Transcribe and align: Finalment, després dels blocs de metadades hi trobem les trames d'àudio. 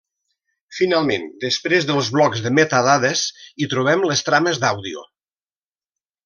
Finalment, 0.77 1.27
després 1.43 1.85
dels 1.89 2.09
blocs 2.15 2.41
de 2.45 2.53
metadades 2.61 3.21
hi 3.65 3.69
trobem 3.75 4.07
les 4.13 4.25
trames 4.31 4.63
d'àudio. 4.65 5.07